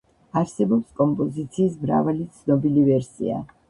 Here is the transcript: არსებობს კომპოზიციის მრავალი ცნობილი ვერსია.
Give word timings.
არსებობს 0.39 0.95
კომპოზიციის 1.03 1.79
მრავალი 1.85 2.29
ცნობილი 2.41 2.91
ვერსია. 2.93 3.49